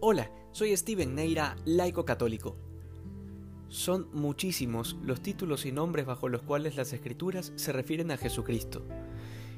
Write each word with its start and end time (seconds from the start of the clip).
Hola, 0.00 0.30
soy 0.52 0.76
Steven 0.76 1.16
Neira, 1.16 1.56
laico 1.64 2.04
católico. 2.04 2.56
Son 3.66 4.08
muchísimos 4.12 4.96
los 5.02 5.20
títulos 5.20 5.66
y 5.66 5.72
nombres 5.72 6.06
bajo 6.06 6.28
los 6.28 6.42
cuales 6.42 6.76
las 6.76 6.92
escrituras 6.92 7.52
se 7.56 7.72
refieren 7.72 8.12
a 8.12 8.16
Jesucristo. 8.16 8.86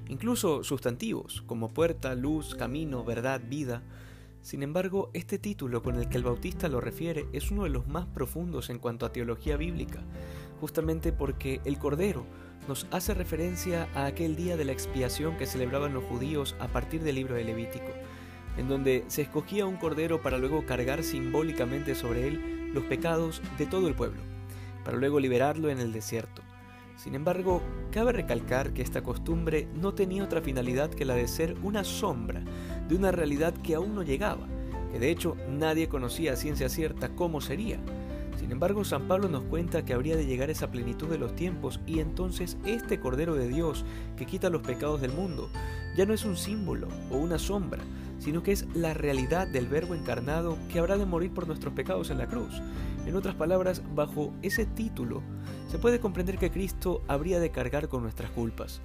Incluso 0.09 0.65
sustantivos, 0.65 1.43
como 1.47 1.75
puerta, 1.75 2.15
luz, 2.15 2.55
camino, 2.55 3.05
verdad, 3.05 3.43
vida. 3.51 3.83
Sin 4.41 4.63
embargo, 4.63 5.11
este 5.13 5.39
título 5.39 5.83
con 5.83 5.97
el 5.97 6.09
que 6.09 6.17
el 6.17 6.25
Bautista 6.25 6.71
lo 6.71 6.81
refiere 6.81 7.27
es 7.35 7.51
uno 7.51 7.65
de 7.65 7.71
los 7.71 7.87
más 7.87 8.07
profundos 8.07 8.71
en 8.71 8.79
cuanto 8.79 9.05
a 9.05 9.13
teología 9.13 9.59
bíblica, 9.59 10.03
justamente 10.59 11.13
porque 11.13 11.61
el 11.67 11.79
Cordero 11.79 12.25
nos 12.67 12.87
hace 12.93 13.13
referencia 13.13 13.91
a 13.95 14.07
aquel 14.07 14.37
día 14.37 14.57
de 14.57 14.65
la 14.65 14.73
expiación 14.73 15.37
que 15.37 15.45
celebraban 15.45 15.93
los 15.93 16.05
judíos 16.05 16.57
a 16.61 16.69
partir 16.69 17.03
del 17.03 17.17
libro 17.17 17.35
de 17.35 17.45
Levítico 17.45 17.93
en 18.57 18.69
donde 18.69 19.05
se 19.09 19.23
escogía 19.23 19.67
un 19.67 19.77
cordero 19.77 20.21
para 20.21 20.39
luego 20.39 20.67
cargar 20.67 21.03
simbólicamente 21.03 21.95
sobre 21.95 22.29
él 22.29 22.71
los 22.75 22.85
pecados 22.85 23.43
de 23.59 23.67
todo 23.67 23.89
el 23.89 23.95
pueblo, 23.95 24.21
para 24.85 24.97
luego 24.97 25.21
liberarlo 25.21 25.71
en 25.71 25.79
el 25.79 25.93
desierto. 25.93 26.43
Sin 26.97 27.15
embargo, 27.15 27.63
cabe 27.91 28.13
recalcar 28.13 28.75
que 28.75 28.83
esta 28.83 29.03
costumbre 29.03 29.67
no 29.75 29.95
tenía 29.95 30.23
otra 30.23 30.43
finalidad 30.43 30.91
que 30.91 31.07
la 31.07 31.15
de 31.15 31.29
ser 31.29 31.57
una 31.63 31.83
sombra 31.83 32.43
de 32.89 32.95
una 32.95 33.11
realidad 33.11 33.55
que 33.55 33.75
aún 33.75 33.95
no 33.95 34.03
llegaba, 34.03 34.47
que 34.93 34.99
de 34.99 35.11
hecho 35.11 35.37
nadie 35.49 35.89
conocía 35.89 36.35
a 36.35 36.37
ciencia 36.37 36.69
cierta 36.69 37.09
cómo 37.11 37.41
sería. 37.41 37.81
Sin 38.39 38.53
embargo, 38.53 38.85
San 38.85 39.09
Pablo 39.09 39.29
nos 39.29 39.45
cuenta 39.45 39.85
que 39.85 39.93
habría 39.93 40.17
de 40.17 40.27
llegar 40.27 40.51
esa 40.51 40.71
plenitud 40.71 41.09
de 41.09 41.19
los 41.19 41.35
tiempos 41.35 41.81
y 41.87 42.01
entonces 42.01 42.59
este 42.67 43.01
Cordero 43.01 43.35
de 43.35 43.49
Dios 43.49 43.85
que 44.17 44.27
quita 44.27 44.51
los 44.51 44.63
pecados 44.63 45.01
del 45.01 45.13
mundo 45.13 45.51
ya 45.97 46.07
no 46.07 46.15
es 46.15 46.25
un 46.25 46.37
símbolo 46.37 46.89
o 47.11 47.17
una 47.17 47.39
sombra, 47.39 47.83
sino 48.21 48.45
que 48.45 48.53
es 48.53 48.67
la 48.75 48.95
realidad 48.95 49.49
del 49.49 49.67
Verbo 49.67 49.95
encarnado 49.95 50.57
que 50.71 50.79
habrá 50.79 50.97
de 50.97 51.07
morir 51.07 51.33
por 51.33 51.49
nuestros 51.49 51.75
pecados 51.75 52.11
en 52.11 52.19
la 52.19 52.29
cruz. 52.29 52.63
En 53.07 53.17
otras 53.17 53.35
palabras, 53.35 53.83
bajo 53.95 54.33
ese 54.43 54.67
título 54.67 55.23
se 55.69 55.79
puede 55.79 55.99
comprender 55.99 56.39
que 56.39 56.51
Cristo 56.51 57.03
habría 57.09 57.41
de 57.41 57.51
cargar 57.51 57.89
con 57.89 58.03
nuestras 58.03 58.31
culpas. 58.31 58.81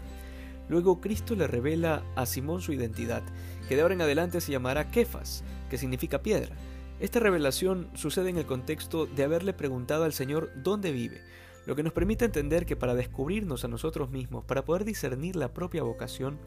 Luego 0.69 1.01
Cristo 1.01 1.35
le 1.35 1.47
revela 1.47 2.03
a 2.15 2.25
Simón 2.25 2.61
su 2.61 2.73
identidad, 2.73 3.23
que 3.67 3.75
de 3.75 3.81
ahora 3.81 3.93
en 3.93 4.01
adelante 4.01 4.41
se 4.41 4.51
llamará 4.51 4.89
Kefas, 4.89 5.43
que 5.69 5.77
significa 5.77 6.23
piedra. 6.23 6.55
Esta 6.99 7.19
revelación 7.19 7.89
sucede 7.93 8.29
en 8.29 8.37
el 8.37 8.45
contexto 8.45 9.05
de 9.05 9.23
haberle 9.23 9.53
preguntado 9.53 10.05
al 10.05 10.13
Señor 10.13 10.51
dónde 10.55 10.91
vive, 10.91 11.21
lo 11.65 11.75
que 11.75 11.83
nos 11.83 11.93
permite 11.93 12.25
entender 12.25 12.65
que 12.65 12.75
para 12.75 12.95
descubrirnos 12.95 13.63
a 13.63 13.67
nosotros 13.67 14.09
mismos, 14.09 14.45
para 14.45 14.65
poder 14.65 14.85
discernir 14.85 15.35
la 15.35 15.53
propia 15.53 15.83
vocación, 15.83 16.37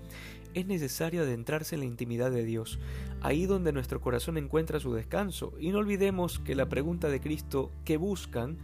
es 0.54 0.66
necesario 0.66 1.22
adentrarse 1.22 1.74
en 1.74 1.80
la 1.80 1.86
intimidad 1.86 2.30
de 2.30 2.44
Dios, 2.44 2.78
ahí 3.20 3.46
donde 3.46 3.72
nuestro 3.72 4.00
corazón 4.00 4.38
encuentra 4.38 4.80
su 4.80 4.92
descanso, 4.92 5.52
y 5.58 5.70
no 5.70 5.78
olvidemos 5.78 6.38
que 6.38 6.54
la 6.54 6.68
pregunta 6.68 7.08
de 7.08 7.20
Cristo 7.20 7.70
¿qué 7.84 7.96
buscan? 7.96 8.58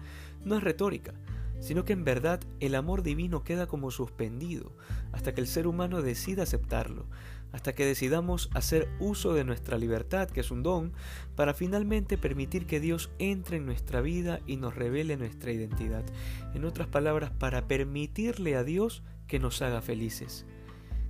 no 0.44 0.56
es 0.56 0.62
retórica, 0.62 1.14
sino 1.60 1.84
que 1.84 1.94
en 1.94 2.04
verdad 2.04 2.40
el 2.60 2.74
amor 2.74 3.02
divino 3.02 3.42
queda 3.42 3.66
como 3.66 3.90
suspendido 3.90 4.72
hasta 5.12 5.34
que 5.34 5.40
el 5.40 5.46
ser 5.46 5.66
humano 5.66 6.02
decida 6.02 6.42
aceptarlo, 6.42 7.06
hasta 7.54 7.72
que 7.72 7.86
decidamos 7.86 8.50
hacer 8.52 8.88
uso 8.98 9.32
de 9.32 9.44
nuestra 9.44 9.78
libertad, 9.78 10.28
que 10.28 10.40
es 10.40 10.50
un 10.50 10.64
don, 10.64 10.92
para 11.36 11.54
finalmente 11.54 12.18
permitir 12.18 12.66
que 12.66 12.80
Dios 12.80 13.12
entre 13.20 13.58
en 13.58 13.64
nuestra 13.64 14.00
vida 14.00 14.40
y 14.44 14.56
nos 14.56 14.74
revele 14.74 15.16
nuestra 15.16 15.52
identidad. 15.52 16.04
En 16.52 16.64
otras 16.64 16.88
palabras, 16.88 17.30
para 17.30 17.68
permitirle 17.68 18.56
a 18.56 18.64
Dios 18.64 19.04
que 19.28 19.38
nos 19.38 19.62
haga 19.62 19.82
felices. 19.82 20.46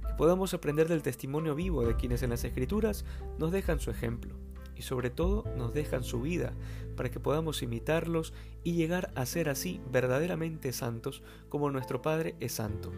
Que 0.06 0.12
podamos 0.18 0.52
aprender 0.52 0.86
del 0.86 1.00
testimonio 1.00 1.54
vivo 1.54 1.82
de 1.86 1.96
quienes 1.96 2.22
en 2.22 2.28
las 2.28 2.44
Escrituras 2.44 3.06
nos 3.38 3.50
dejan 3.50 3.80
su 3.80 3.90
ejemplo 3.90 4.36
y 4.76 4.82
sobre 4.82 5.08
todo 5.08 5.44
nos 5.56 5.72
dejan 5.72 6.04
su 6.04 6.20
vida 6.20 6.52
para 6.94 7.10
que 7.10 7.20
podamos 7.20 7.62
imitarlos 7.62 8.34
y 8.62 8.74
llegar 8.74 9.12
a 9.14 9.24
ser 9.24 9.48
así 9.48 9.80
verdaderamente 9.90 10.74
santos 10.74 11.22
como 11.48 11.70
nuestro 11.70 12.02
Padre 12.02 12.36
es 12.40 12.52
santo. 12.52 12.92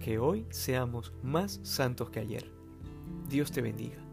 Que 0.00 0.18
hoy 0.18 0.46
seamos 0.50 1.12
más 1.22 1.60
santos 1.62 2.10
que 2.10 2.18
ayer. 2.18 2.57
Dios 3.28 3.52
te 3.52 3.60
bendiga. 3.60 4.07